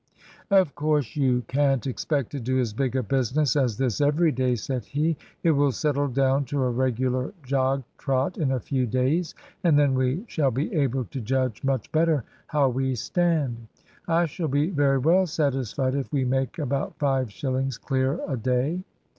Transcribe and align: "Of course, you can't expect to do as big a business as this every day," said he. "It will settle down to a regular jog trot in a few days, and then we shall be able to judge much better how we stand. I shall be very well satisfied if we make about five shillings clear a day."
"Of 0.49 0.73
course, 0.73 1.15
you 1.15 1.43
can't 1.47 1.85
expect 1.85 2.31
to 2.31 2.39
do 2.39 2.57
as 2.59 2.73
big 2.73 2.95
a 2.95 3.03
business 3.03 3.55
as 3.55 3.77
this 3.77 4.01
every 4.01 4.31
day," 4.31 4.55
said 4.55 4.83
he. 4.85 5.15
"It 5.43 5.51
will 5.51 5.71
settle 5.71 6.07
down 6.07 6.45
to 6.45 6.63
a 6.63 6.71
regular 6.71 7.35
jog 7.43 7.83
trot 7.99 8.39
in 8.39 8.51
a 8.51 8.59
few 8.59 8.87
days, 8.87 9.35
and 9.63 9.77
then 9.77 9.93
we 9.93 10.23
shall 10.27 10.49
be 10.49 10.73
able 10.73 11.03
to 11.05 11.21
judge 11.21 11.63
much 11.63 11.91
better 11.91 12.23
how 12.47 12.67
we 12.69 12.95
stand. 12.95 13.67
I 14.07 14.25
shall 14.25 14.47
be 14.47 14.71
very 14.71 14.97
well 14.97 15.27
satisfied 15.27 15.93
if 15.93 16.11
we 16.11 16.25
make 16.25 16.57
about 16.57 16.97
five 16.97 17.31
shillings 17.31 17.77
clear 17.77 18.19
a 18.27 18.37
day." 18.37 18.83